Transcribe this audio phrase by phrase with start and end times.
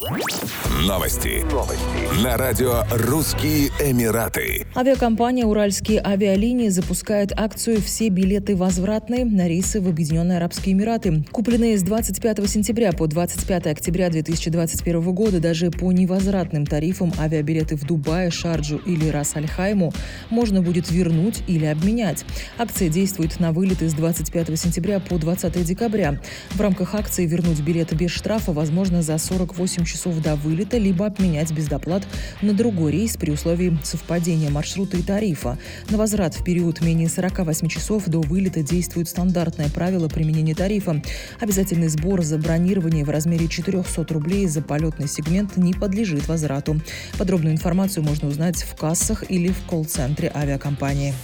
[0.00, 1.44] Новости.
[1.52, 2.24] Новости.
[2.24, 4.66] На радио «Русские Эмираты».
[4.74, 11.22] Авиакомпания «Уральские авиалинии» запускает акцию «Все билеты возвратные» на рейсы в Объединенные Арабские Эмираты.
[11.30, 17.84] Купленные с 25 сентября по 25 октября 2021 года даже по невозвратным тарифам авиабилеты в
[17.84, 19.92] Дубае, Шарджу или Рас-Аль-Хайму
[20.30, 22.24] можно будет вернуть или обменять.
[22.56, 26.18] Акция действует на вылеты с 25 сентября по 20 декабря.
[26.52, 31.52] В рамках акции вернуть билеты без штрафа возможно за 48 часов до вылета, либо обменять
[31.52, 32.06] без доплат
[32.42, 35.58] на другой рейс при условии совпадения маршрута и тарифа.
[35.90, 41.02] На возврат в период менее 48 часов до вылета действует стандартное правило применения тарифа.
[41.40, 46.80] Обязательный сбор за бронирование в размере 400 рублей за полетный сегмент не подлежит возврату.
[47.18, 51.14] Подробную информацию можно узнать в кассах или в колл-центре авиакомпании.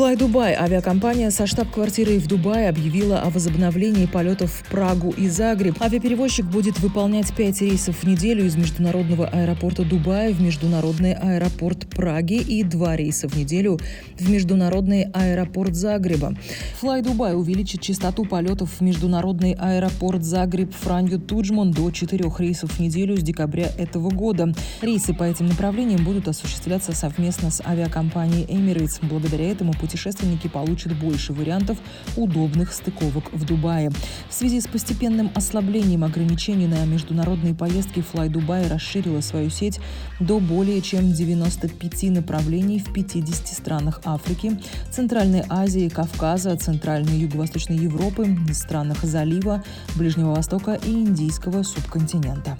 [0.00, 5.76] Fly Dubai авиакомпания со штаб-квартирой в Дубае объявила о возобновлении полетов в Прагу и Загреб.
[5.78, 12.40] Авиаперевозчик будет выполнять пять рейсов в неделю из международного аэропорта Дубая в международный аэропорт Праги
[12.40, 13.78] и два рейса в неделю
[14.18, 16.34] в международный аэропорт Загреба.
[16.80, 22.80] Fly Dubai увеличит частоту полетов в международный аэропорт Загреб Франью Туджман до четырех рейсов в
[22.80, 24.54] неделю с декабря этого года.
[24.80, 28.98] Рейсы по этим направлениям будут осуществляться совместно с авиакомпанией Emirates.
[29.02, 31.76] Благодаря этому путешественники получат больше вариантов
[32.16, 33.90] удобных стыковок в Дубае.
[34.28, 39.80] В связи с постепенным ослаблением ограничений на международные поездки Fly Dubai расширила свою сеть
[40.20, 44.60] до более чем 95 направлений в 50 странах Африки,
[44.92, 49.64] Центральной Азии, Кавказа, Центральной и Юго-Восточной Европы, странах Залива,
[49.96, 52.56] Ближнего Востока и Индийского субконтинента.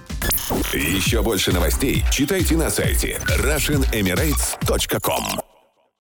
[0.72, 5.49] Еще больше новостей читайте на сайте RussianEmirates.com